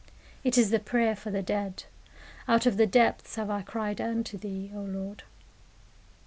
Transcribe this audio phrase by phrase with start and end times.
[0.43, 1.83] It is the prayer for the dead:
[2.47, 5.21] "Out of the depths have I cried unto Thee, O Lord."